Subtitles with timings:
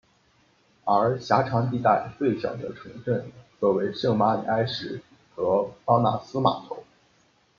[0.83, 4.99] 而狭长地带最小的城镇则为圣玛里埃什
[5.35, 6.83] 和邦纳斯码头。